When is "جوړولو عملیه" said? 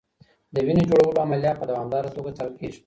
0.89-1.53